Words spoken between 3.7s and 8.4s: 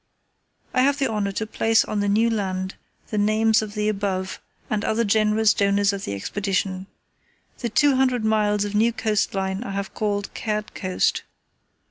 the above and other generous donors to the Expedition. The two hundred